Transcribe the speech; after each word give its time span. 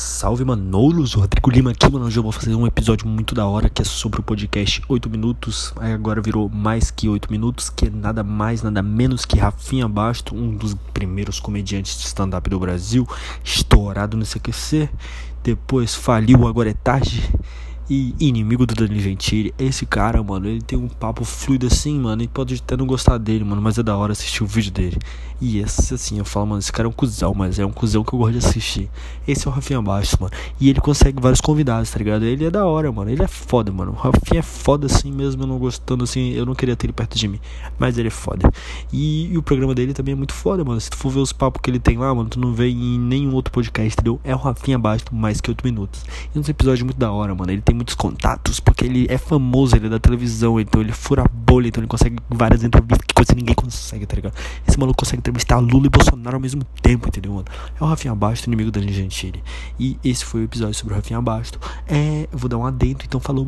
Salve 0.00 0.46
Manolos, 0.46 1.12
Rodrigo 1.12 1.50
Lima 1.50 1.72
aqui, 1.72 1.92
mano. 1.92 2.06
Hoje 2.06 2.18
eu 2.18 2.22
vou 2.22 2.32
fazer 2.32 2.54
um 2.54 2.66
episódio 2.66 3.06
muito 3.06 3.34
da 3.34 3.46
hora 3.46 3.68
que 3.68 3.82
é 3.82 3.84
sobre 3.84 4.18
o 4.18 4.22
podcast 4.22 4.82
8 4.88 5.10
minutos. 5.10 5.74
Aí 5.76 5.92
agora 5.92 6.22
virou 6.22 6.48
mais 6.48 6.90
que 6.90 7.06
8 7.06 7.30
minutos, 7.30 7.68
que 7.68 7.84
é 7.84 7.90
nada 7.90 8.24
mais, 8.24 8.62
nada 8.62 8.82
menos 8.82 9.26
que 9.26 9.38
Rafinha 9.38 9.86
Basto, 9.86 10.34
um 10.34 10.56
dos 10.56 10.74
primeiros 10.94 11.38
comediantes 11.38 11.98
de 11.98 12.06
stand-up 12.06 12.48
do 12.48 12.58
Brasil, 12.58 13.06
estourado 13.44 14.16
no 14.16 14.24
CQC. 14.24 14.88
Depois 15.44 15.94
faliu, 15.94 16.48
agora 16.48 16.70
é 16.70 16.74
tarde 16.74 17.22
e 17.90 18.14
inimigo 18.20 18.64
do 18.64 18.72
Danilo 18.72 19.00
Gentili. 19.00 19.52
Esse 19.58 19.84
cara, 19.84 20.22
mano, 20.22 20.46
ele 20.46 20.62
tem 20.62 20.78
um 20.78 20.86
papo 20.86 21.24
fluido 21.24 21.66
assim, 21.66 21.98
mano. 21.98 22.22
E 22.22 22.28
pode 22.28 22.54
até 22.54 22.76
não 22.76 22.86
gostar 22.86 23.18
dele, 23.18 23.42
mano, 23.42 23.60
mas 23.60 23.78
é 23.78 23.82
da 23.82 23.96
hora 23.96 24.12
assistir 24.12 24.44
o 24.44 24.46
vídeo 24.46 24.70
dele. 24.70 24.96
E 25.40 25.58
esse, 25.58 25.92
assim, 25.92 26.18
eu 26.18 26.24
falo, 26.24 26.46
mano, 26.46 26.60
esse 26.60 26.70
cara 26.70 26.86
é 26.86 26.90
um 26.90 26.92
cuzão, 26.92 27.34
mas 27.34 27.58
é 27.58 27.66
um 27.66 27.72
cuzão 27.72 28.04
que 28.04 28.12
eu 28.12 28.18
gosto 28.20 28.32
de 28.32 28.46
assistir. 28.46 28.88
Esse 29.26 29.48
é 29.48 29.50
o 29.50 29.52
Rafinha 29.52 29.82
Baixo, 29.82 30.16
mano. 30.20 30.32
E 30.60 30.70
ele 30.70 30.80
consegue 30.80 31.20
vários 31.20 31.40
convidados, 31.40 31.90
tá 31.90 31.98
ligado? 31.98 32.24
Ele 32.24 32.44
é 32.44 32.50
da 32.50 32.64
hora, 32.64 32.92
mano. 32.92 33.10
Ele 33.10 33.24
é 33.24 33.26
foda, 33.26 33.72
mano. 33.72 33.90
O 33.90 33.94
Rafinha 33.94 34.38
é 34.38 34.42
foda 34.42 34.86
assim 34.86 35.10
mesmo, 35.10 35.42
eu 35.42 35.46
não 35.48 35.58
gostando 35.58 36.04
assim. 36.04 36.30
Eu 36.30 36.46
não 36.46 36.54
queria 36.54 36.76
ter 36.76 36.86
ele 36.86 36.92
perto 36.92 37.18
de 37.18 37.26
mim. 37.26 37.40
Mas 37.76 37.98
ele 37.98 38.06
é 38.06 38.12
foda. 38.12 38.48
E, 38.92 39.32
e 39.32 39.36
o 39.36 39.42
programa 39.42 39.74
dele 39.74 39.92
também 39.92 40.12
é 40.12 40.16
muito 40.16 40.32
foda, 40.32 40.64
mano. 40.64 40.80
Se 40.80 40.90
tu 40.90 40.96
for 40.96 41.10
ver 41.10 41.18
os 41.18 41.32
papos 41.32 41.60
que 41.60 41.68
ele 41.68 41.80
tem 41.80 41.98
lá, 41.98 42.14
mano, 42.14 42.28
tu 42.28 42.38
não 42.38 42.54
vê 42.54 42.68
em 42.68 43.00
nenhum 43.00 43.34
outro 43.34 43.52
podcast, 43.52 43.94
entendeu? 43.94 44.20
É 44.22 44.32
o 44.32 44.38
Rafinha 44.38 44.78
Baixo 44.78 45.06
mais 45.10 45.40
que 45.40 45.50
8 45.50 45.64
minutos. 45.64 46.04
E 46.32 46.38
um 46.38 46.42
episódio 46.46 46.84
muito 46.84 46.98
da 46.98 47.10
hora, 47.10 47.34
mano. 47.34 47.50
Ele 47.50 47.62
tem 47.62 47.79
muitos 47.80 47.94
contatos, 47.94 48.60
porque 48.60 48.84
ele 48.84 49.06
é 49.08 49.16
famoso, 49.16 49.74
ele 49.74 49.86
é 49.86 49.88
da 49.88 49.98
televisão, 49.98 50.60
então 50.60 50.82
ele 50.82 50.92
fura 50.92 51.24
bolha, 51.32 51.68
então 51.68 51.80
ele 51.80 51.88
consegue 51.88 52.16
várias 52.28 52.62
entrevistas 52.62 53.06
que 53.06 53.14
coisa 53.14 53.34
ninguém 53.34 53.54
consegue, 53.54 54.04
tá 54.04 54.16
ligado? 54.16 54.34
Esse 54.68 54.78
maluco 54.78 54.98
consegue 54.98 55.20
entrevistar 55.20 55.58
Lula 55.58 55.86
e 55.86 55.88
Bolsonaro 55.88 56.36
ao 56.36 56.40
mesmo 56.40 56.62
tempo, 56.82 57.08
entendeu, 57.08 57.32
mano? 57.32 57.46
É 57.80 57.82
o 57.82 57.86
Rafinha 57.86 58.14
Basto, 58.14 58.48
inimigo 58.48 58.70
da 58.70 58.80
Gentili. 58.80 59.42
E 59.78 59.98
esse 60.04 60.24
foi 60.24 60.42
o 60.42 60.44
episódio 60.44 60.74
sobre 60.74 60.92
o 60.92 60.96
Rafinha 60.96 61.20
Basto. 61.22 61.58
É, 61.88 62.28
vou 62.30 62.48
dar 62.48 62.58
um 62.58 62.66
adentro, 62.66 63.06
então 63.06 63.18
falou. 63.18 63.46